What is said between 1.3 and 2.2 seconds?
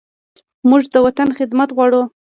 خدمت غواړو.